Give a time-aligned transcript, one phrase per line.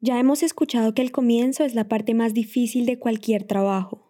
[0.00, 4.06] Ya hemos escuchado que el comienzo es la parte más difícil de cualquier trabajo.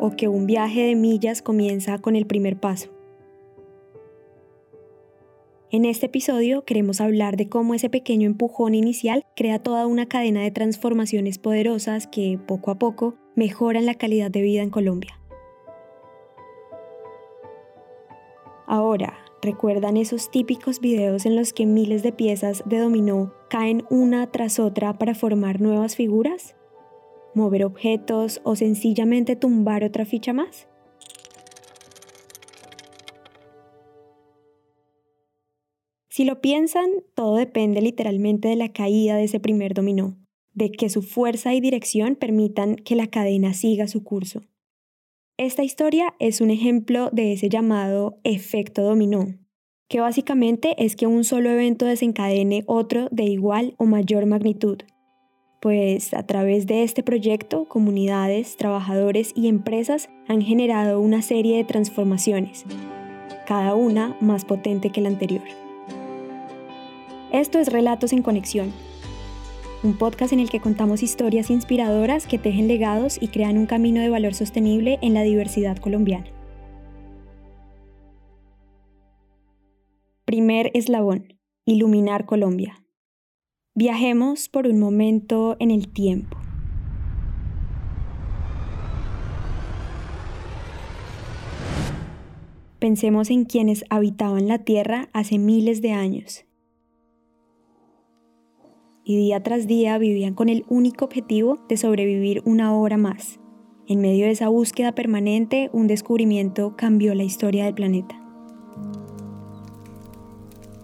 [0.00, 2.90] O que un viaje de millas comienza con el primer paso.
[5.72, 10.42] En este episodio queremos hablar de cómo ese pequeño empujón inicial crea toda una cadena
[10.42, 15.18] de transformaciones poderosas que, poco a poco, mejoran la calidad de vida en Colombia.
[18.68, 24.32] Ahora, ¿Recuerdan esos típicos videos en los que miles de piezas de dominó caen una
[24.32, 26.56] tras otra para formar nuevas figuras?
[27.32, 30.66] ¿Mover objetos o sencillamente tumbar otra ficha más?
[36.08, 40.16] Si lo piensan, todo depende literalmente de la caída de ese primer dominó,
[40.54, 44.42] de que su fuerza y dirección permitan que la cadena siga su curso.
[45.38, 49.36] Esta historia es un ejemplo de ese llamado efecto dominó,
[49.88, 54.78] que básicamente es que un solo evento desencadene otro de igual o mayor magnitud.
[55.60, 61.64] Pues a través de este proyecto, comunidades, trabajadores y empresas han generado una serie de
[61.64, 62.64] transformaciones,
[63.46, 65.44] cada una más potente que la anterior.
[67.32, 68.72] Esto es Relatos en Conexión,
[69.82, 74.00] un podcast en el que contamos historias inspiradoras que tejen legados y crean un camino
[74.00, 76.35] de valor sostenible en la diversidad colombiana.
[80.26, 82.84] Primer eslabón, iluminar Colombia.
[83.76, 86.36] Viajemos por un momento en el tiempo.
[92.80, 96.44] Pensemos en quienes habitaban la Tierra hace miles de años
[99.04, 103.38] y día tras día vivían con el único objetivo de sobrevivir una hora más.
[103.86, 108.25] En medio de esa búsqueda permanente, un descubrimiento cambió la historia del planeta.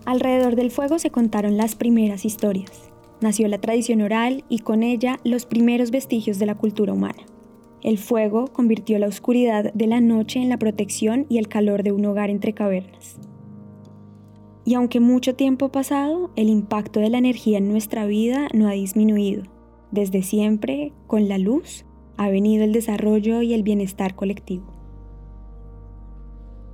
[0.05, 2.91] Alrededor del fuego se contaron las primeras historias.
[3.21, 7.23] Nació la tradición oral y con ella los primeros vestigios de la cultura humana.
[7.83, 11.93] El fuego convirtió la oscuridad de la noche en la protección y el calor de
[11.93, 13.17] un hogar entre cavernas.
[14.65, 18.69] Y aunque mucho tiempo ha pasado, el impacto de la energía en nuestra vida no
[18.69, 19.45] ha disminuido.
[19.93, 21.85] Desde siempre, con la luz,
[22.17, 24.67] ha venido el desarrollo y el bienestar colectivo.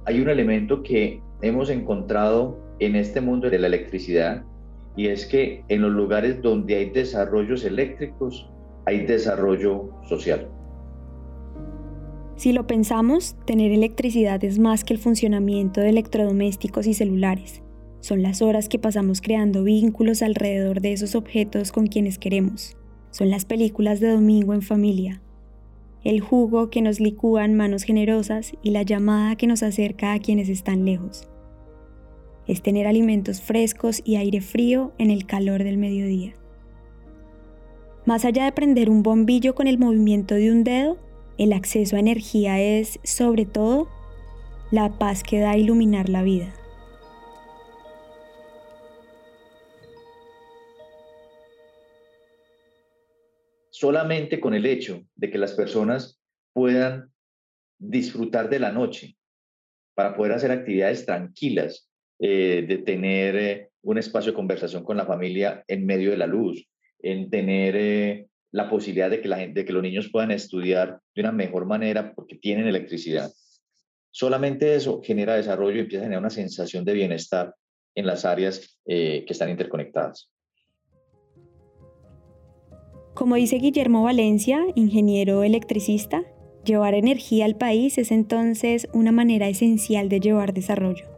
[0.07, 4.45] Hay un elemento que hemos encontrado en este mundo de la electricidad
[4.97, 8.51] y es que en los lugares donde hay desarrollos eléctricos
[8.85, 10.49] hay desarrollo social.
[12.37, 17.63] Si lo pensamos, tener electricidad es más que el funcionamiento de electrodomésticos y celulares.
[18.01, 22.77] Son las horas que pasamos creando vínculos alrededor de esos objetos con quienes queremos.
[23.11, 25.21] Son las películas de domingo en familia.
[26.05, 30.49] El jugo que nos licúan manos generosas y la llamada que nos acerca a quienes
[30.49, 31.29] están lejos.
[32.49, 36.35] Es tener alimentos frescos y aire frío en el calor del mediodía.
[38.07, 40.99] Más allá de prender un bombillo con el movimiento de un dedo,
[41.37, 43.89] el acceso a energía es, sobre todo,
[44.73, 46.53] la paz que da a iluminar la vida.
[53.79, 56.21] solamente con el hecho de que las personas
[56.53, 57.13] puedan
[57.79, 59.17] disfrutar de la noche
[59.95, 61.88] para poder hacer actividades tranquilas,
[62.21, 66.27] eh, de tener eh, un espacio de conversación con la familia en medio de la
[66.27, 66.69] luz,
[67.01, 72.13] en tener eh, la posibilidad de que, los niños puedan estudiar de una mejor manera
[72.15, 73.31] porque tienen electricidad.
[74.11, 77.55] Solamente eso genera desarrollo y empieza a generar una sensación de bienestar
[77.95, 80.31] en las áreas que están interconectadas.
[83.15, 86.25] Como dice Guillermo Valencia, ingeniero electricista,
[86.65, 91.18] llevar energía al país es entonces una manera esencial de llevar desarrollo.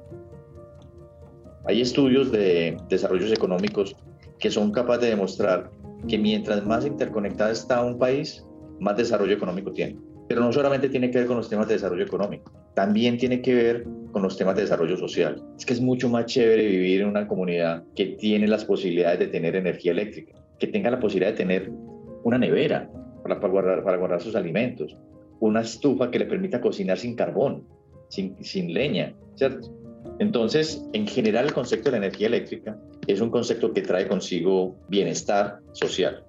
[1.66, 3.97] Hay estudios de desarrollos económicos
[4.38, 5.71] que son capaces de demostrar
[6.09, 8.44] que mientras más interconectada está un país,
[8.81, 9.97] más desarrollo económico tiene.
[10.28, 13.54] Pero no solamente tiene que ver con los temas de desarrollo económico, también tiene que
[13.54, 15.43] ver con los temas de desarrollo social.
[15.59, 19.27] Es que es mucho más chévere vivir en una comunidad que tiene las posibilidades de
[19.27, 21.71] tener energía eléctrica, que tenga la posibilidad de tener
[22.24, 22.91] una nevera
[23.22, 24.97] para, guardar, sus alimentos,
[25.41, 27.65] una estufa que le permita cocinar sin carbón,
[28.09, 29.79] sin, sin leña, ¿cierto?
[30.19, 34.77] Entonces, en general, el concepto de la energía eléctrica es un concepto que trae consigo
[34.89, 36.25] bienestar social.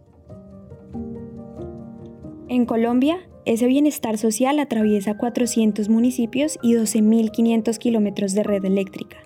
[2.48, 9.18] En Colombia, ese bienestar social atraviesa 400 municipios y 12.500 kilómetros de red eléctrica.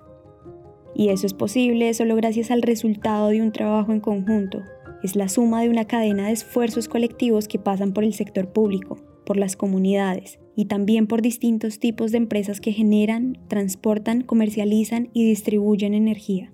[0.93, 4.61] Y eso es posible solo gracias al resultado de un trabajo en conjunto,
[5.03, 8.97] es la suma de una cadena de esfuerzos colectivos que pasan por el sector público,
[9.25, 15.25] por las comunidades y también por distintos tipos de empresas que generan, transportan, comercializan y
[15.25, 16.51] distribuyen energía.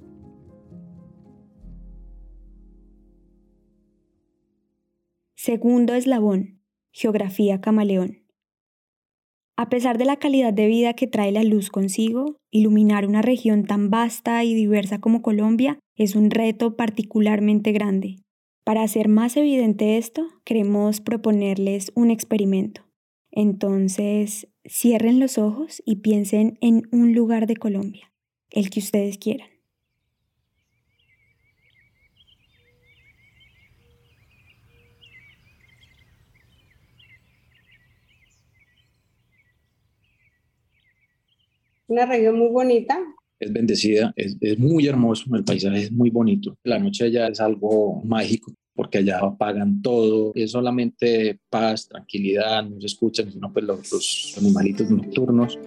[5.35, 6.61] Segundo eslabón,
[6.91, 8.19] geografía camaleón.
[9.57, 13.65] A pesar de la calidad de vida que trae la luz consigo, iluminar una región
[13.65, 18.17] tan vasta y diversa como Colombia es un reto particularmente grande.
[18.63, 22.90] Para hacer más evidente esto, queremos proponerles un experimento.
[23.31, 28.11] Entonces, cierren los ojos y piensen en un lugar de Colombia,
[28.49, 29.47] el que ustedes quieran.
[41.87, 42.97] Una región muy bonita.
[43.39, 46.57] Es bendecida, es, es muy hermoso, el paisaje es muy bonito.
[46.63, 52.81] La noche allá es algo mágico porque allá apagan todo, es solamente paz, tranquilidad, no
[52.81, 55.59] se escuchan sino pues los, los animalitos nocturnos.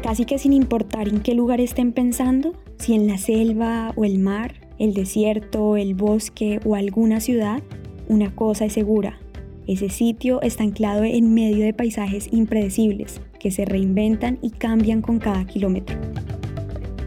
[0.00, 4.20] Casi que sin importar en qué lugar estén pensando, si en la selva o el
[4.20, 7.64] mar, el desierto, el bosque o alguna ciudad,
[8.06, 9.18] una cosa es segura.
[9.66, 15.18] Ese sitio está anclado en medio de paisajes impredecibles, que se reinventan y cambian con
[15.18, 15.98] cada kilómetro.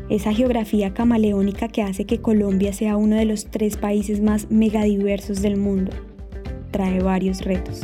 [0.07, 5.42] Esa geografía camaleónica que hace que Colombia sea uno de los tres países más megadiversos
[5.42, 5.92] del mundo
[6.69, 7.84] trae varios retos.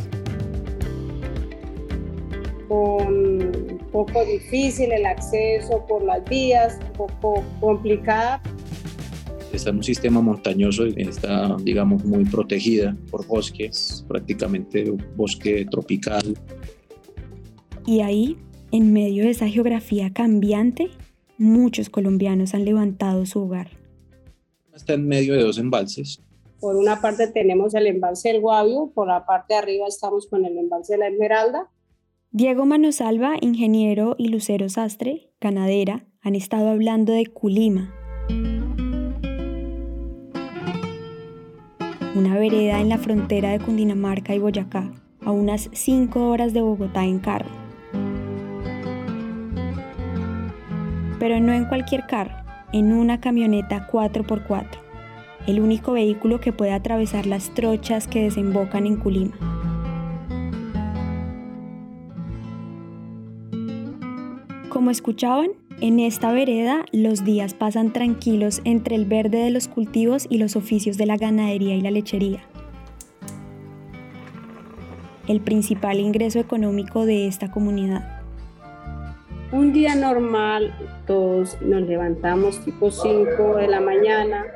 [2.68, 8.40] un poco difícil el acceso por las vías, un poco complicada.
[9.52, 16.36] Está en un sistema montañoso, está, digamos, muy protegida por bosques, prácticamente un bosque tropical.
[17.86, 18.38] Y ahí,
[18.70, 20.88] en medio de esa geografía cambiante,
[21.42, 23.68] muchos colombianos han levantado su hogar.
[24.74, 26.22] Está en medio de dos embalses.
[26.60, 30.44] Por una parte tenemos el embalse del Guavio, por la parte de arriba estamos con
[30.44, 31.68] el embalse de la Esmeralda.
[32.30, 37.92] Diego Manosalva, ingeniero, y Lucero Sastre, ganadera, han estado hablando de Culima.
[42.14, 47.04] Una vereda en la frontera de Cundinamarca y Boyacá, a unas 5 horas de Bogotá
[47.04, 47.61] en carro.
[51.22, 52.34] Pero no en cualquier carro,
[52.72, 54.66] en una camioneta 4x4,
[55.46, 59.36] el único vehículo que puede atravesar las trochas que desembocan en Culima.
[64.68, 70.26] Como escuchaban, en esta vereda los días pasan tranquilos entre el verde de los cultivos
[70.28, 72.40] y los oficios de la ganadería y la lechería.
[75.28, 78.21] El principal ingreso económico de esta comunidad.
[79.52, 80.74] Un día normal,
[81.06, 84.46] todos nos levantamos tipo 5 de la mañana.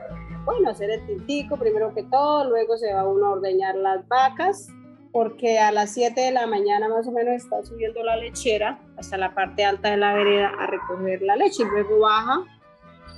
[0.47, 4.69] Bueno, hacer el tintico primero que todo, luego se va uno a ordeñar las vacas,
[5.13, 9.19] porque a las 7 de la mañana más o menos está subiendo la lechera hasta
[9.19, 12.45] la parte alta de la vereda a recoger la leche y luego baja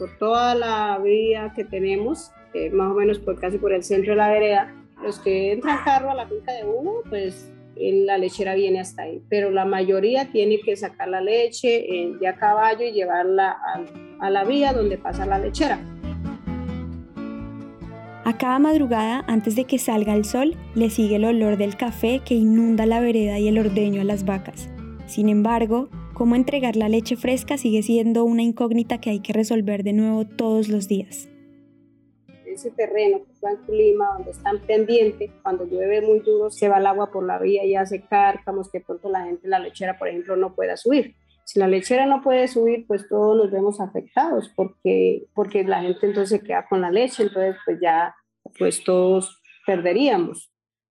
[0.00, 2.32] por toda la vía que tenemos,
[2.72, 4.74] más o menos por casi por el centro de la vereda.
[5.00, 9.22] Los que entran carro a la finca de uno, pues la lechera viene hasta ahí,
[9.28, 11.86] pero la mayoría tiene que sacar la leche
[12.20, 15.80] de a caballo y llevarla a, a la vía donde pasa la lechera.
[18.24, 22.20] A cada madrugada, antes de que salga el sol, le sigue el olor del café
[22.24, 24.68] que inunda la vereda y el ordeño a las vacas.
[25.06, 29.82] Sin embargo, cómo entregar la leche fresca sigue siendo una incógnita que hay que resolver
[29.82, 31.28] de nuevo todos los días
[32.58, 36.78] ese terreno que está en clima, donde están pendientes, cuando llueve muy duro se va
[36.78, 40.08] el agua por la vía y hace cárcamos que pronto la gente, la lechera, por
[40.08, 41.14] ejemplo, no pueda subir.
[41.44, 46.06] Si la lechera no puede subir, pues todos nos vemos afectados porque, porque la gente
[46.06, 48.14] entonces queda con la leche, entonces pues ya
[48.58, 50.50] pues todos perderíamos.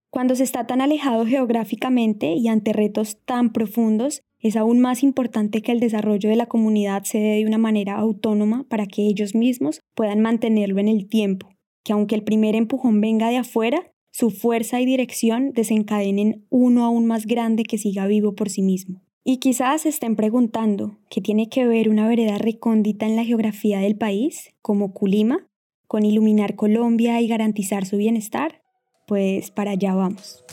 [0.09, 5.61] Cuando se está tan alejado geográficamente y ante retos tan profundos, es aún más importante
[5.61, 9.35] que el desarrollo de la comunidad se dé de una manera autónoma para que ellos
[9.35, 11.56] mismos puedan mantenerlo en el tiempo
[11.87, 17.05] que aunque el primer empujón venga de afuera, su fuerza y dirección desencadenen uno aún
[17.05, 19.01] más grande que siga vivo por sí mismo.
[19.23, 23.79] Y quizás se estén preguntando, ¿qué tiene que ver una vereda recóndita en la geografía
[23.79, 25.47] del país, como Culima,
[25.87, 28.61] con iluminar Colombia y garantizar su bienestar?
[29.07, 30.43] Pues para allá vamos.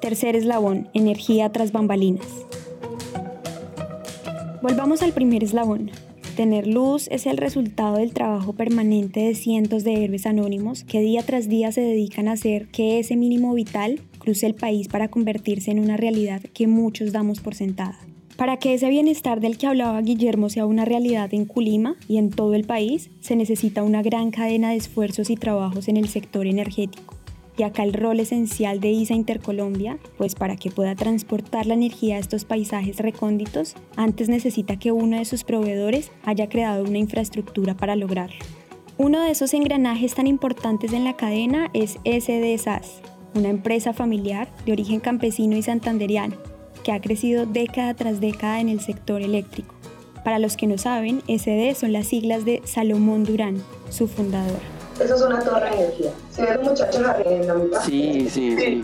[0.00, 2.46] Tercer eslabón, energía tras bambalinas.
[4.62, 5.90] Volvamos al primer eslabón,
[6.38, 11.24] Tener luz es el resultado del trabajo permanente de cientos de héroes anónimos que día
[11.24, 15.72] tras día se dedican a hacer que ese mínimo vital cruce el país para convertirse
[15.72, 17.98] en una realidad que muchos damos por sentada.
[18.36, 22.30] Para que ese bienestar del que hablaba Guillermo sea una realidad en Culima y en
[22.30, 26.46] todo el país, se necesita una gran cadena de esfuerzos y trabajos en el sector
[26.46, 27.17] energético.
[27.58, 32.14] Y acá el rol esencial de ISA Intercolombia, pues para que pueda transportar la energía
[32.14, 37.76] a estos paisajes recónditos, antes necesita que uno de sus proveedores haya creado una infraestructura
[37.76, 38.38] para lograrlo.
[38.96, 43.00] Uno de esos engranajes tan importantes en la cadena es SD SAS,
[43.34, 46.36] una empresa familiar de origen campesino y santanderiano
[46.84, 49.74] que ha crecido década tras década en el sector eléctrico.
[50.24, 54.77] Para los que no saben, SD son las siglas de Salomón Durán, su fundador.
[55.00, 56.10] Eso es una torre de energía.
[56.30, 57.82] ¿Se ve muchachos en la mitad?
[57.84, 58.82] Sí, sí, sí.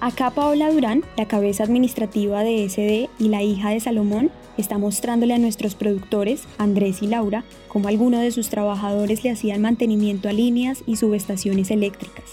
[0.00, 5.34] Acá Paola Durán, la cabeza administrativa de SD y la hija de Salomón, está mostrándole
[5.34, 10.32] a nuestros productores, Andrés y Laura, cómo algunos de sus trabajadores le hacían mantenimiento a
[10.32, 12.24] líneas y subestaciones eléctricas.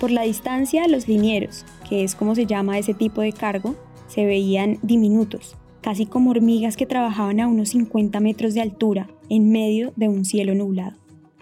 [0.00, 3.74] Por la distancia, los linieros, que es como se llama ese tipo de cargo,
[4.08, 9.52] se veían diminutos, casi como hormigas que trabajaban a unos 50 metros de altura, en
[9.52, 10.96] medio de un cielo nublado.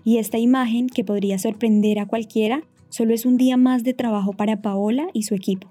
[0.09, 4.33] Y esta imagen, que podría sorprender a cualquiera, solo es un día más de trabajo
[4.33, 5.71] para Paola y su equipo.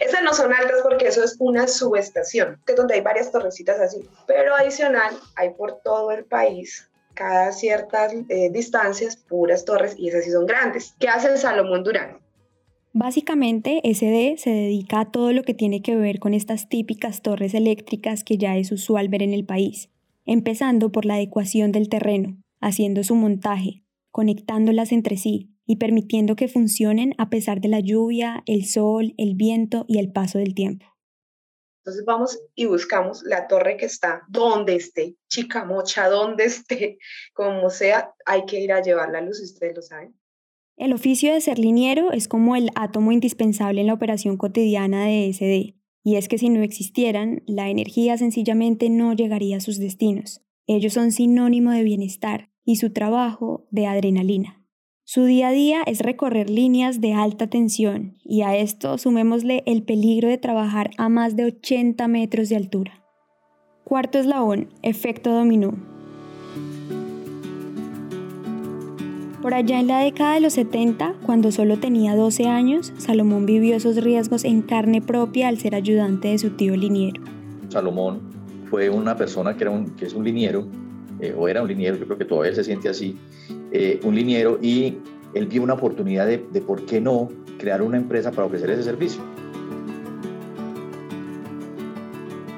[0.00, 3.78] Esas no son altas porque eso es una subestación, que es donde hay varias torrecitas
[3.80, 4.00] así.
[4.26, 10.24] Pero adicional, hay por todo el país, cada ciertas eh, distancias, puras torres, y esas
[10.24, 10.94] sí son grandes.
[10.98, 12.20] ¿Qué hace el Salomón Durán?
[12.94, 17.52] Básicamente, SD se dedica a todo lo que tiene que ver con estas típicas torres
[17.52, 19.90] eléctricas que ya es usual ver en el país,
[20.24, 26.48] empezando por la adecuación del terreno, haciendo su montaje, conectándolas entre sí, y permitiendo que
[26.48, 30.86] funcionen a pesar de la lluvia, el sol, el viento y el paso del tiempo.
[31.84, 36.98] Entonces vamos y buscamos la torre que está donde esté, chicamocha, donde esté,
[37.34, 40.18] como sea, hay que ir a llevar la luz, ustedes lo saben.
[40.76, 45.32] El oficio de ser liniero es como el átomo indispensable en la operación cotidiana de
[45.32, 50.42] SD, y es que si no existieran, la energía sencillamente no llegaría a sus destinos.
[50.70, 54.62] Ellos son sinónimo de bienestar y su trabajo de adrenalina.
[55.02, 59.82] Su día a día es recorrer líneas de alta tensión y a esto sumémosle el
[59.82, 63.02] peligro de trabajar a más de 80 metros de altura.
[63.84, 65.72] Cuarto eslabón, efecto dominó.
[69.40, 73.74] Por allá en la década de los 70, cuando solo tenía 12 años, Salomón vivió
[73.76, 77.22] esos riesgos en carne propia al ser ayudante de su tío liniero.
[77.70, 78.27] Salomón
[78.70, 80.66] fue una persona que, era un, que es un liniero,
[81.20, 83.16] eh, o era un liniero, yo creo que todavía se siente así,
[83.72, 84.98] eh, un liniero y
[85.34, 88.84] él vio una oportunidad de, de por qué no crear una empresa para ofrecer ese
[88.84, 89.20] servicio.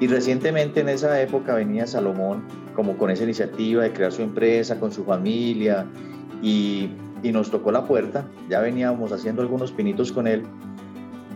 [0.00, 2.43] Y recientemente en esa época venía Salomón
[2.75, 5.87] como con esa iniciativa de crear su empresa con su familia
[6.43, 6.90] y,
[7.23, 10.43] y, nos tocó la puerta, ya veníamos haciendo algunos pinitos con él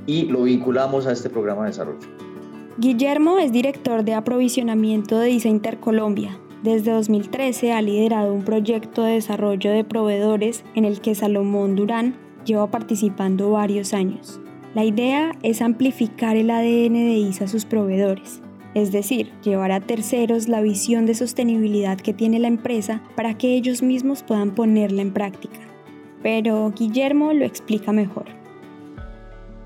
[0.07, 2.24] y lo vinculamos a este programa de desarrollo.
[2.76, 9.12] Guillermo es director de aprovisionamiento de ISA Intercolombia, desde 2013 ha liderado un proyecto de
[9.12, 14.40] desarrollo de proveedores en el que Salomón Durán lleva participando varios años.
[14.75, 18.40] La idea es amplificar el ADN de ISA a sus proveedores,
[18.75, 23.54] es decir, llevar a terceros la visión de sostenibilidad que tiene la empresa para que
[23.54, 25.61] ellos mismos puedan ponerla en práctica.
[26.25, 28.43] Pero Guillermo lo explica mejor.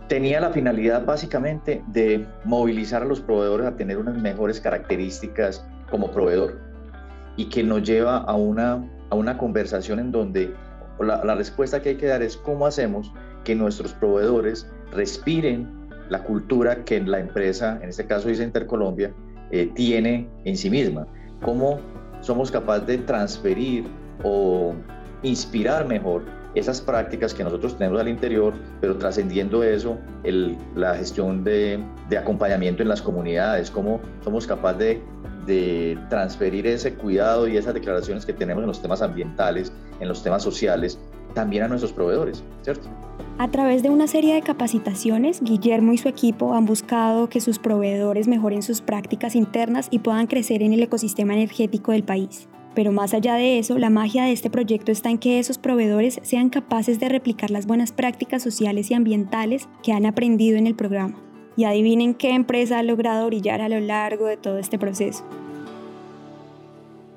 [0.09, 6.11] Tenía la finalidad básicamente de movilizar a los proveedores a tener unas mejores características como
[6.11, 6.59] proveedor
[7.37, 10.55] y que nos lleva a una, a una conversación en donde
[10.99, 13.12] la, respuesta que hay que dar es cómo hacemos
[13.45, 15.69] que nuestros proveedores respiren
[16.09, 19.12] la cultura que la empresa, en este caso dice Intercolombia,
[19.50, 21.07] eh, tiene en sí misma.
[21.43, 21.81] Cómo
[22.21, 23.85] somos capaces de transferir
[24.25, 24.75] o
[25.23, 26.25] inspirar mejor
[26.55, 29.99] esas prácticas que nosotros tenemos al interior, pero trascendiendo eso,
[30.75, 35.02] la gestión de, de, acompañamiento en las comunidades, cómo somos capaces de
[35.49, 40.23] de transferir ese cuidado y esas declaraciones que tenemos en los temas ambientales, en los
[40.23, 41.00] temas sociales,
[41.35, 42.87] también a nuestros proveedores, ¿cierto?
[43.38, 47.59] A través de una serie de capacitaciones, Guillermo y su equipo han buscado que sus
[47.59, 52.49] proveedores mejoren sus prácticas internas y puedan crecer en el ecosistema energético del país.
[52.75, 56.21] Pero más allá de eso, la magia de este proyecto está en que esos proveedores
[56.23, 60.77] sean capaces de replicar las buenas prácticas sociales y ambientales que han aprendido en el
[60.77, 61.21] programa.
[61.57, 65.25] Y adivinen qué empresa ha logrado brillar a lo largo de todo este proceso.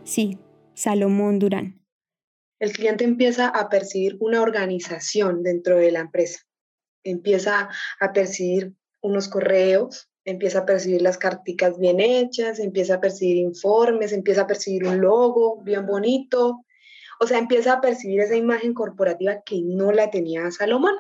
[0.04, 0.40] Sí,
[0.74, 1.82] Salomón Durán.
[2.60, 6.42] El cliente empieza a percibir una organización dentro de la empresa.
[7.04, 13.38] Empieza a percibir unos correos, empieza a percibir las carticas bien hechas, empieza a percibir
[13.38, 16.66] informes, empieza a percibir un logo bien bonito.
[17.20, 20.96] O sea, empieza a percibir esa imagen corporativa que no la tenía Salomón.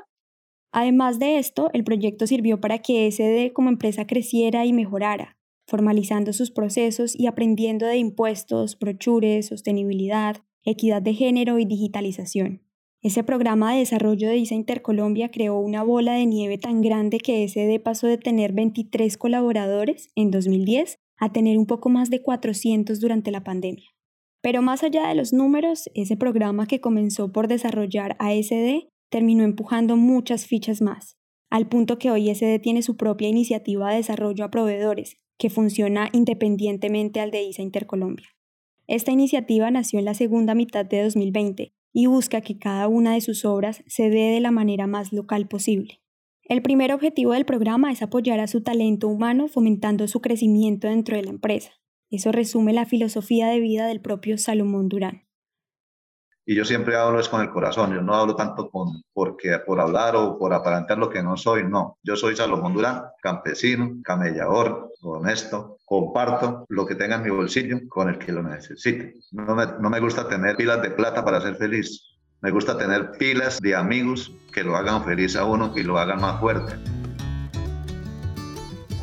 [0.72, 5.38] Además de esto, el proyecto sirvió para que SD como empresa creciera y mejorara,
[5.68, 12.62] formalizando sus procesos y aprendiendo de impuestos, brochures, sostenibilidad, equidad de género y digitalización.
[13.04, 17.48] Ese programa de desarrollo de ISA Intercolombia creó una bola de nieve tan grande que
[17.48, 23.00] SD pasó de tener 23 colaboradores en 2010 a tener un poco más de 400
[23.00, 23.90] durante la pandemia.
[24.44, 29.98] Pero más allá de los números, ese programa que comenzó por desarrollar ASD terminó empujando
[29.98, 31.18] muchas fichas más,
[31.50, 36.10] al punto que hoy SD tiene su propia iniciativa de desarrollo a proveedores, que funciona
[36.14, 38.28] independientemente al de ISA Intercolombia.
[38.86, 43.22] Esta iniciativa nació en la segunda mitad de 2020 y busca que cada una de
[43.22, 46.02] sus obras se dé de la manera más local posible.
[46.44, 51.16] El primer objetivo del programa es apoyar a su talento humano fomentando su crecimiento dentro
[51.16, 51.72] de la empresa.
[52.10, 55.24] Eso resume la filosofía de vida del propio Salomón Durán.
[56.46, 59.80] Y yo siempre hablo es con el corazón, yo no hablo tanto con, porque, por
[59.80, 62.00] hablar o por aparentar lo que no soy, no.
[62.04, 68.10] Yo soy Salomón Durán, campesino, camellador, honesto, comparto lo que tenga en mi bolsillo con
[68.10, 69.16] el que lo necesite.
[69.32, 73.12] No me, no me gusta tener pilas de plata para ser feliz, me gusta tener
[73.20, 76.74] pilas de amigos que lo hagan feliz a uno y lo hagan más fuerte.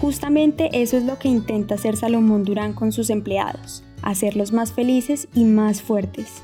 [0.00, 5.28] Justamente eso es lo que intenta hacer Salomón Durán con sus empleados, hacerlos más felices
[5.35, 6.42] y más fuertes.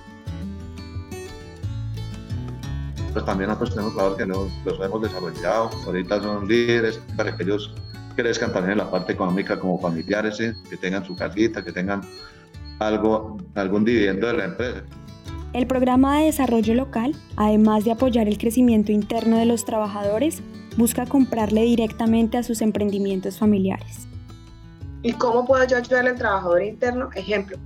[3.15, 7.45] Pues también nosotros tenemos claro que los, los hemos desarrollado, ahorita son líderes para que
[7.45, 7.73] ellos
[8.17, 12.03] crezcan también en la parte económica como familiares, que tengan su casita, que tengan
[12.81, 14.83] algo, algún dividendo de la empresa.
[15.53, 20.43] El programa de desarrollo local, además de apoyar el crecimiento interno de los trabajadores,
[20.77, 24.09] busca comprarle directamente a sus emprendimientos familiares.
[25.03, 27.11] ¿Y cómo puedo yo ayudar al trabajador interno?
[27.15, 27.59] Ejemplo,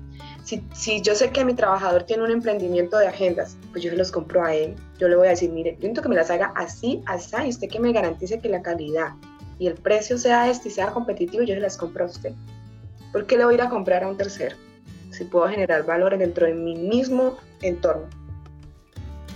[0.73, 4.11] si, yo sé que mi trabajador tiene un emprendimiento de agendas, pues yo se los
[4.11, 4.75] compro a él.
[4.99, 7.49] Yo le voy a decir, mire, yo necesito que me las haga así, así, y
[7.51, 9.13] usted que me garantice que la calidad
[9.59, 12.33] y el precio sea este y sea competitivo, yo se las compro a usted.
[13.13, 14.57] ¿Por qué le voy a ir a comprar a un tercero?
[15.11, 18.07] Si puedo generar valor dentro de mi mismo entorno.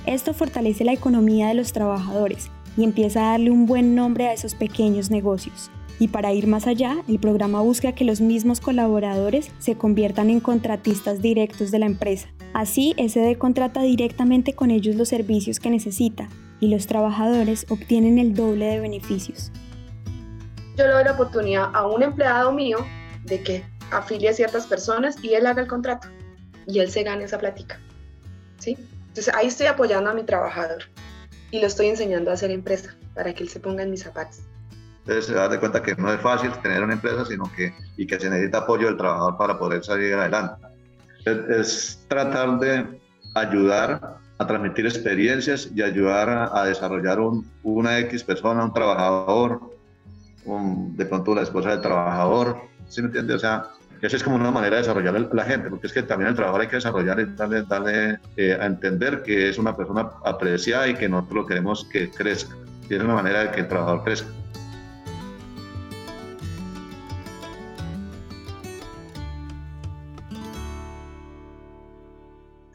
[0.07, 4.33] Esto fortalece la economía de los trabajadores y empieza a darle un buen nombre a
[4.33, 5.71] esos pequeños negocios.
[6.03, 10.41] Y para ir más allá, el programa busca que los mismos colaboradores se conviertan en
[10.41, 12.27] contratistas directos de la empresa.
[12.55, 18.35] Así, SD contrata directamente con ellos los servicios que necesita y los trabajadores obtienen el
[18.35, 19.53] doble de beneficios.
[20.77, 22.79] Yo le doy la oportunidad a un empleado mío
[23.23, 26.09] de que afilie a ciertas personas y él haga el contrato
[26.67, 27.79] y él se gane esa plática.
[28.59, 28.77] ¿sí?
[29.07, 30.83] Entonces ahí estoy apoyando a mi trabajador
[31.53, 34.41] y lo estoy enseñando a hacer empresa para que él se ponga en mis zapatos.
[35.03, 38.07] Entonces se da de cuenta que no es fácil tener una empresa, sino que, y
[38.07, 40.65] que se necesita apoyo del trabajador para poder salir adelante.
[41.25, 43.01] Es, tratar de
[43.35, 49.61] ayudar a transmitir experiencias y ayudar a, desarrollar un, una X persona, un trabajador,
[50.45, 53.35] de pronto la esposa del trabajador, ¿sí me entiende?
[53.35, 53.71] O sea,
[54.03, 56.59] esa es como una manera de desarrollar la gente, porque es que también el trabajo
[56.59, 60.95] hay que desarrollar y darle, darle eh, a entender que es una persona apreciada y
[60.95, 62.57] que nosotros lo queremos que crezca.
[62.91, 64.29] Y es una manera de que el trabajador crezca.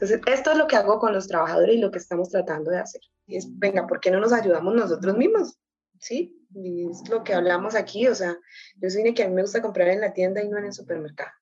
[0.00, 2.78] Entonces, esto es lo que hago con los trabajadores y lo que estamos tratando de
[2.78, 3.00] hacer.
[3.26, 5.58] Es, venga, ¿por qué no nos ayudamos nosotros mismos?
[5.98, 6.38] ¿Sí?
[6.54, 8.38] es lo que hablamos aquí, o sea,
[8.80, 10.72] yo soy que a mí me gusta comprar en la tienda y no en el
[10.72, 11.32] supermercado,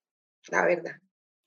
[0.50, 0.92] la verdad.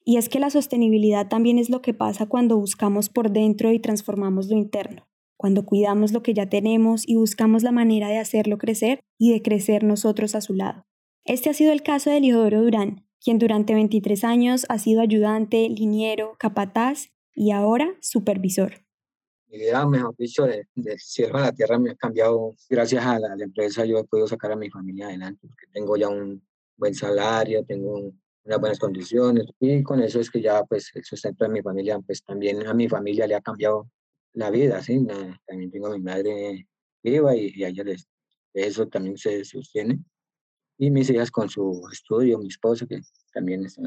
[0.05, 3.79] Y es que la sostenibilidad también es lo que pasa cuando buscamos por dentro y
[3.79, 8.59] transformamos lo interno, cuando cuidamos lo que ya tenemos y buscamos la manera de hacerlo
[8.59, 10.83] crecer y de crecer nosotros a su lado.
[11.25, 15.69] Este ha sido el caso de Liodoro Durán, quien durante 23 años ha sido ayudante,
[15.69, 18.83] liniero, capataz y ahora supervisor
[19.49, 22.55] mi vida, mejor dicho, de, de cielo a la tierra me ha cambiado.
[22.69, 26.07] Gracias a la, empresa yo he podido sacar a mi familia adelante, porque tengo ya
[26.07, 26.41] un
[26.77, 31.45] buen salario, tengo unas buenas condiciones y con eso es que ya pues el sustento
[31.45, 33.89] de mi familia, pues también a mi familia le ha cambiado
[34.33, 35.05] la vida, ¿sí?
[35.45, 36.67] también tengo a mi madre
[37.03, 37.83] viva y, y a ella
[38.53, 39.99] eso también se sostiene.
[40.81, 43.01] Y mis hijas con su estudio, mi esposo que
[43.33, 43.81] también está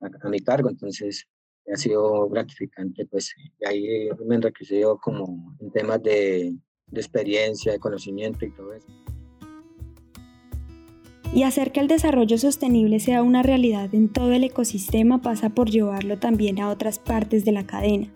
[0.00, 1.26] a mi cargo, entonces
[1.70, 3.34] ha sido gratificante, pues
[3.66, 6.54] ahí me he enriquecido como en temas de,
[6.86, 8.86] de experiencia, de conocimiento y todo eso.
[11.34, 15.68] Y hacer que el desarrollo sostenible sea una realidad en todo el ecosistema pasa por
[15.68, 18.06] llevarlo también a otras partes de la cadena,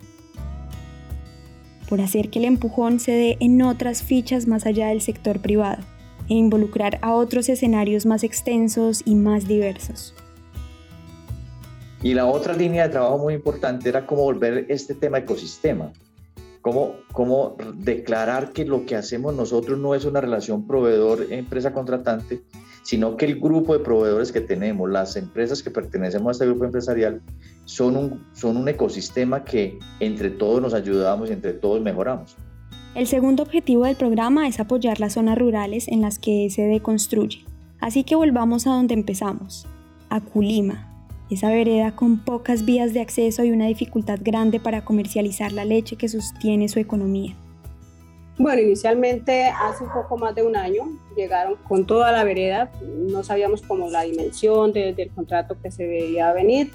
[1.89, 5.83] por hacer que el empujón se dé en otras fichas más allá del sector privado
[6.29, 10.13] e involucrar a otros escenarios más extensos y más diversos.
[12.01, 15.93] Y la otra línea de trabajo muy importante era cómo volver este tema ecosistema,
[16.61, 22.41] cómo, cómo declarar que lo que hacemos nosotros no es una relación proveedor-empresa contratante,
[22.83, 26.65] sino que el grupo de proveedores que tenemos, las empresas que pertenecemos a este grupo
[26.65, 27.21] empresarial,
[27.63, 32.35] son un, son un ecosistema que entre todos nos ayudamos y entre todos mejoramos.
[32.95, 37.39] El segundo objetivo del programa es apoyar las zonas rurales en las que se construye.
[37.79, 39.65] Así que volvamos a donde empezamos,
[40.09, 40.87] a Culima,
[41.31, 45.95] esa vereda con pocas vías de acceso y una dificultad grande para comercializar la leche
[45.95, 47.35] que sostiene su economía.
[48.37, 50.83] Bueno, inicialmente hace un poco más de un año
[51.17, 52.71] llegaron con toda la vereda,
[53.09, 56.71] no sabíamos cómo la dimensión del contrato que se veía venir.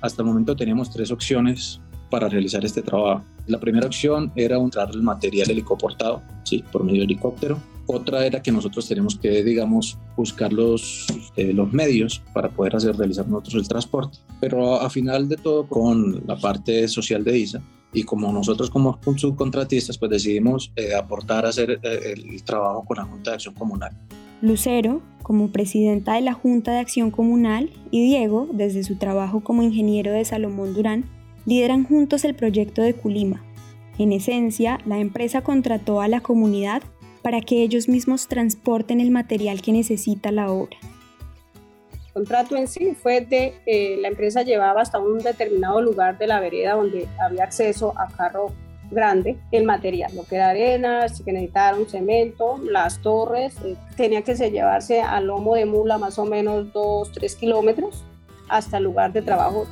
[0.00, 3.24] Hasta el momento teníamos tres opciones para realizar este trabajo.
[3.46, 7.58] La primera opción era entrar el material helicoportado, sí, por medio de helicóptero.
[7.86, 12.96] Otra era que nosotros tenemos que, digamos, buscar los, eh, los medios para poder hacer
[12.96, 14.18] realizar nosotros el transporte.
[14.40, 18.98] Pero a final de todo, con la parte social de ISA, y como nosotros como
[19.16, 23.54] subcontratistas pues decidimos eh, aportar a hacer eh, el trabajo con la Junta de Acción
[23.54, 23.96] Comunal.
[24.40, 29.62] Lucero, como presidenta de la Junta de Acción Comunal, y Diego, desde su trabajo como
[29.62, 31.06] ingeniero de Salomón Durán,
[31.48, 33.42] lideran juntos el proyecto de Culima.
[33.98, 36.82] En esencia, la empresa contrató a la comunidad
[37.22, 40.76] para que ellos mismos transporten el material que necesita la obra.
[42.08, 46.26] El contrato en sí fue de eh, la empresa llevaba hasta un determinado lugar de
[46.26, 48.52] la vereda donde había acceso a carro
[48.90, 54.20] grande el material, lo que era arena, si que necesitaron cemento, las torres, eh, tenía
[54.20, 58.04] que se llevarse al lomo de mula más o menos 2, 3 kilómetros
[58.48, 59.66] hasta el lugar de trabajo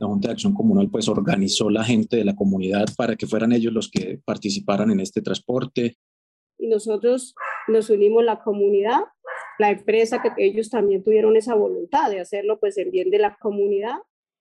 [0.00, 3.52] la Junta de Acción Comunal pues organizó la gente de la comunidad para que fueran
[3.52, 5.98] ellos los que participaran en este transporte.
[6.58, 7.34] Y nosotros
[7.68, 9.00] nos unimos la comunidad,
[9.58, 13.36] la empresa, que ellos también tuvieron esa voluntad de hacerlo pues en bien de la
[13.40, 13.96] comunidad.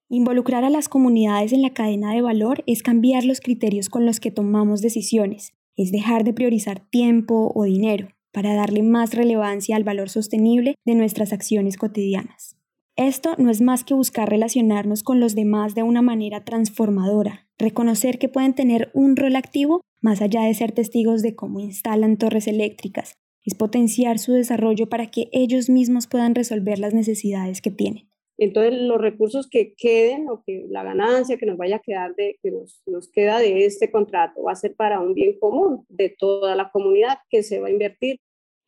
[0.10, 4.19] Involucrar a las comunidades en la cadena de valor es cambiar los criterios con los
[4.19, 9.84] que tomamos decisiones, es dejar de priorizar tiempo o dinero para darle más relevancia al
[9.84, 12.59] valor sostenible de nuestras acciones cotidianas.
[12.99, 18.19] Esto no es más que buscar relacionarnos con los demás de una manera transformadora, reconocer
[18.19, 22.45] que pueden tener un rol activo más allá de ser testigos de cómo instalan torres
[22.45, 23.13] eléctricas,
[23.45, 28.09] es potenciar su desarrollo para que ellos mismos puedan resolver las necesidades que tienen.
[28.38, 32.38] Entonces, los recursos que queden o que la ganancia que nos vaya a quedar de
[32.43, 36.13] que nos, nos queda de este contrato va a ser para un bien común de
[36.19, 38.19] toda la comunidad que se va a invertir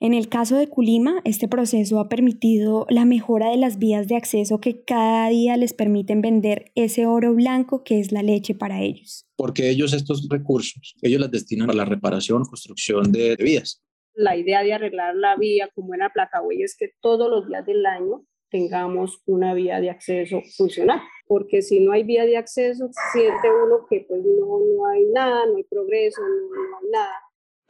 [0.02, 4.16] en el caso de Culima, este proceso ha permitido la mejora de las vías de
[4.16, 8.82] acceso que cada día les permiten vender ese oro blanco que es la leche para
[8.82, 9.28] ellos.
[9.36, 13.84] Porque ellos estos recursos, ellos las destinan a la reparación, construcción de vías.
[14.16, 17.64] La idea de arreglar la vía como en la placa es que todos los días
[17.68, 22.90] del año tengamos una vía de acceso funcional, porque si no hay vía de acceso,
[23.14, 27.14] siente uno que pues no, no hay nada, no hay progreso, no, no hay nada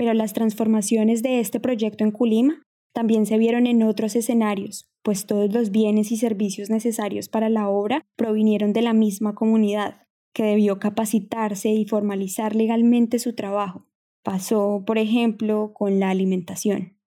[0.01, 5.27] pero las transformaciones de este proyecto en Culima también se vieron en otros escenarios, pues
[5.27, 10.41] todos los bienes y servicios necesarios para la obra provinieron de la misma comunidad, que
[10.41, 13.85] debió capacitarse y formalizar legalmente su trabajo.
[14.23, 16.97] Pasó, por ejemplo, con la alimentación.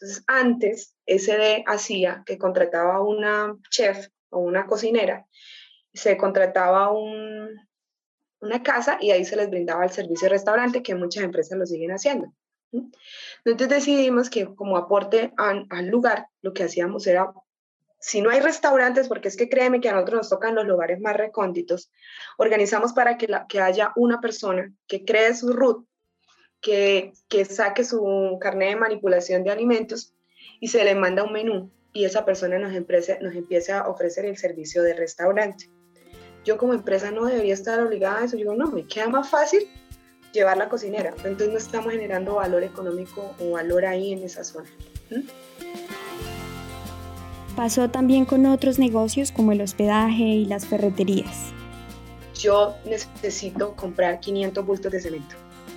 [0.00, 5.28] Entonces, antes, SD hacía que contrataba una chef o una cocinera,
[5.94, 7.69] se contrataba un,
[8.40, 11.66] una casa y ahí se les brindaba el servicio de restaurante que muchas empresas lo
[11.66, 12.32] siguen haciendo.
[13.44, 17.32] Entonces decidimos que como aporte al lugar, lo que hacíamos era,
[17.98, 21.00] si no hay restaurantes, porque es que créeme que a nosotros nos tocan los lugares
[21.00, 21.90] más recónditos,
[22.38, 25.86] organizamos para que, la, que haya una persona que cree su root,
[26.60, 30.14] que, que saque su carnet de manipulación de alimentos
[30.60, 34.36] y se le manda un menú y esa persona nos, nos empieza a ofrecer el
[34.36, 35.68] servicio de restaurante
[36.44, 38.36] yo como empresa no debería estar obligada a eso.
[38.36, 39.68] Yo digo, no, me queda más fácil
[40.32, 41.10] llevar la cocinera.
[41.16, 44.68] Entonces no estamos generando valor económico o valor ahí en esa zona.
[47.56, 51.52] Pasó también con otros negocios como el hospedaje y las ferreterías.
[52.34, 55.36] Yo necesito comprar 500 bultos de cemento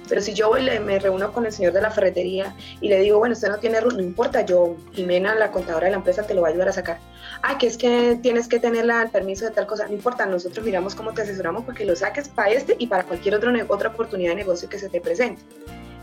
[0.09, 3.19] pero si yo voy, me reúno con el señor de la ferretería y le digo,
[3.19, 6.41] bueno, usted no tiene, no importa, yo, Jimena, la contadora de la empresa, te lo
[6.41, 6.99] va a ayudar a sacar.
[7.45, 10.65] Ah, que es que tienes que tener el permiso de tal cosa, no importa, nosotros
[10.65, 14.31] miramos cómo te asesoramos porque lo saques para este y para cualquier otro, otra oportunidad
[14.31, 15.41] de negocio que se te presente.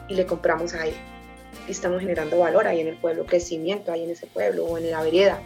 [0.07, 0.95] Y le compramos a él.
[1.67, 4.91] Y estamos generando valor ahí en el pueblo, crecimiento ahí en ese pueblo o en
[4.91, 5.41] la vereda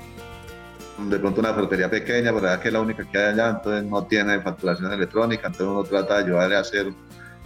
[0.98, 4.04] de pronto una ferretería pequeña, verdad que es la única que hay allá, entonces no
[4.04, 6.92] tiene facturación electrónica, entonces uno trata de ayudarle a hacer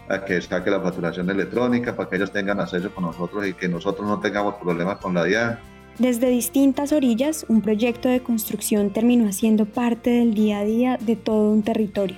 [0.08, 3.68] a que saque la facturación electrónica para que ellos tengan acceso con nosotros y que
[3.68, 5.58] nosotros no tengamos problemas con la DIAN.
[5.98, 11.16] Desde distintas orillas, un proyecto de construcción terminó siendo parte del día a día de
[11.16, 12.16] todo un territorio.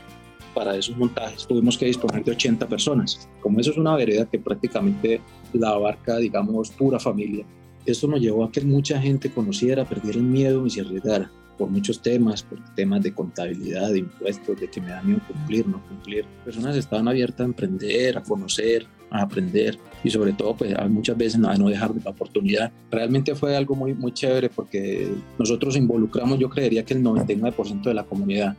[0.54, 3.26] Para esos montajes tuvimos que disponer de 80 personas.
[3.40, 5.22] Como eso es una vereda que prácticamente
[5.54, 7.46] la abarca, digamos, pura familia,
[7.86, 11.70] esto nos llevó a que mucha gente conociera, perdiera el miedo y se arriesgara por
[11.70, 15.82] muchos temas, por temas de contabilidad, de impuestos, de que me da miedo cumplir, no
[15.88, 16.26] cumplir.
[16.44, 21.42] Personas estaban abiertas a emprender, a conocer, a aprender y sobre todo pues muchas veces
[21.42, 22.72] a no dejar la oportunidad.
[22.90, 27.94] Realmente fue algo muy, muy chévere porque nosotros involucramos, yo creería que el 99% de
[27.94, 28.56] la comunidad.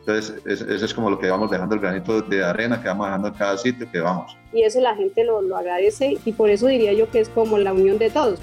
[0.00, 3.28] Entonces, eso es como lo que vamos dejando el granito de arena que vamos dejando
[3.28, 4.36] en cada sitio que vamos.
[4.52, 7.58] Y eso la gente lo, lo agradece y por eso diría yo que es como
[7.58, 8.40] la unión de todos.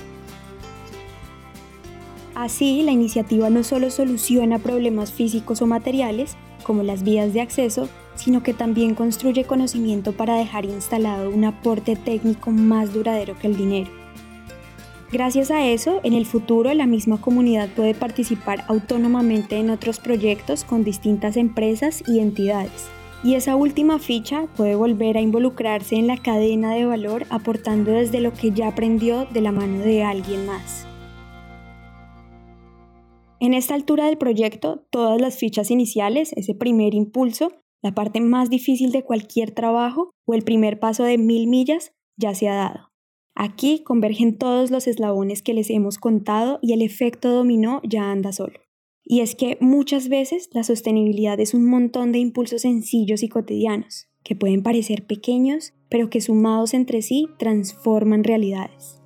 [2.36, 7.90] Así, la iniciativa no solo soluciona problemas físicos o materiales, como las vías de acceso,
[8.18, 13.56] sino que también construye conocimiento para dejar instalado un aporte técnico más duradero que el
[13.56, 13.90] dinero.
[15.10, 20.66] Gracias a eso, en el futuro la misma comunidad puede participar autónomamente en otros proyectos
[20.66, 22.90] con distintas empresas y entidades.
[23.24, 28.20] Y esa última ficha puede volver a involucrarse en la cadena de valor aportando desde
[28.20, 30.86] lo que ya aprendió de la mano de alguien más.
[33.40, 38.50] En esta altura del proyecto, todas las fichas iniciales, ese primer impulso, la parte más
[38.50, 42.92] difícil de cualquier trabajo o el primer paso de mil millas ya se ha dado.
[43.36, 48.32] Aquí convergen todos los eslabones que les hemos contado y el efecto dominó ya anda
[48.32, 48.60] solo.
[49.04, 54.10] Y es que muchas veces la sostenibilidad es un montón de impulsos sencillos y cotidianos,
[54.24, 59.02] que pueden parecer pequeños, pero que sumados entre sí transforman realidades.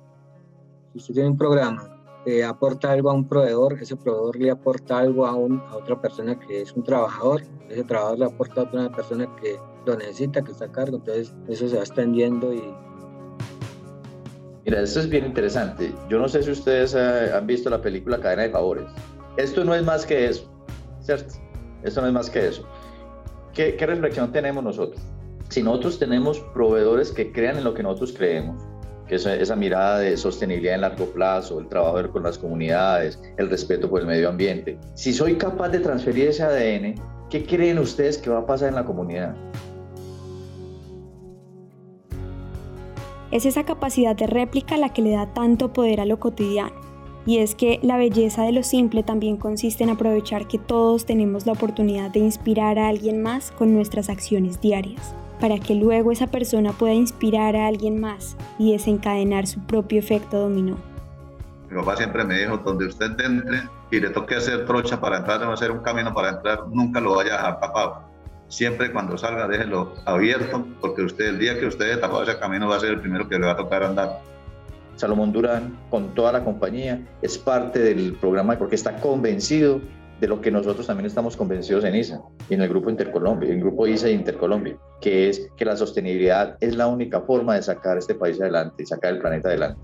[0.94, 1.91] Si usted tiene un programa
[2.24, 6.00] eh, aporta algo a un proveedor, ese proveedor le aporta algo a, un, a otra
[6.00, 9.56] persona que es un trabajador, ese trabajador le aporta a otra persona que
[9.86, 12.62] lo necesita, que está a cargo, entonces eso se va extendiendo y...
[14.64, 15.92] Mira, esto es bien interesante.
[16.08, 18.84] Yo no sé si ustedes eh, han visto la película Cadena de Favores.
[19.36, 20.48] Esto no es más que eso,
[21.00, 21.34] ¿cierto?
[21.82, 22.64] Esto no es más que eso.
[23.52, 25.02] ¿Qué, qué reflexión tenemos nosotros?
[25.48, 28.62] Si nosotros tenemos proveedores que crean en lo que nosotros creemos,
[29.08, 33.88] esa, esa mirada de sostenibilidad en largo plazo, el trabajo con las comunidades, el respeto
[33.88, 34.78] por el medio ambiente.
[34.94, 36.94] Si soy capaz de transferir ese ADN,
[37.30, 39.34] ¿qué creen ustedes que va a pasar en la comunidad?
[43.30, 46.74] Es esa capacidad de réplica la que le da tanto poder a lo cotidiano.
[47.24, 51.46] Y es que la belleza de lo simple también consiste en aprovechar que todos tenemos
[51.46, 56.26] la oportunidad de inspirar a alguien más con nuestras acciones diarias para que luego esa
[56.26, 60.76] persona pueda inspirar a alguien más y desencadenar su propio efecto dominó.
[61.70, 65.40] Mi papá siempre me dijo, donde usted entre y le toque hacer trocha para entrar,
[65.40, 68.02] no hacer un camino para entrar, nunca lo vaya a dejar tapado.
[68.48, 72.68] Siempre cuando salga déjelo abierto, porque usted el día que usted haya tapado ese camino
[72.68, 74.20] va a ser el primero que le va a tocar andar.
[74.96, 79.80] Salomón Durán, con toda la compañía, es parte del programa porque está convencido
[80.20, 83.60] de lo que nosotros también estamos convencidos en ISA y en el grupo Intercolombia, el
[83.60, 87.98] grupo ISA e Intercolombia, que es que la sostenibilidad es la única forma de sacar
[87.98, 89.80] este país adelante y sacar el planeta adelante.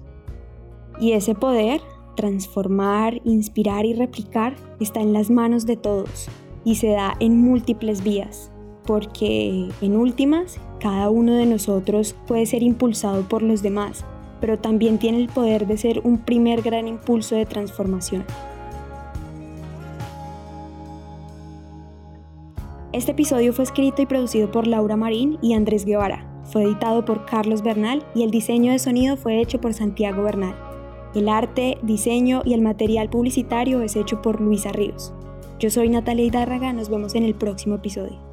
[1.01, 1.81] Y ese poder,
[2.17, 6.29] transformar, inspirar y replicar, está en las manos de todos
[6.65, 8.51] y se da en múltiples vías,
[8.85, 14.05] porque en últimas, cada uno de nosotros puede ser impulsado por los demás,
[14.41, 18.25] pero también tiene el poder de ser un primer gran impulso de transformación.
[22.99, 26.27] Este episodio fue escrito y producido por Laura Marín y Andrés Guevara.
[26.43, 30.57] Fue editado por Carlos Bernal y el diseño de sonido fue hecho por Santiago Bernal.
[31.15, 35.15] El arte, diseño y el material publicitario es hecho por Luisa Ríos.
[35.61, 38.28] Yo soy Natalia Hidárraga, nos vemos en el próximo episodio.